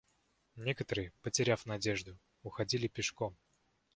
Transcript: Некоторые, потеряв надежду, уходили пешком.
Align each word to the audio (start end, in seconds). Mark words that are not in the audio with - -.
Некоторые, 0.55 1.13
потеряв 1.21 1.67
надежду, 1.67 2.17
уходили 2.41 2.87
пешком. 2.87 3.37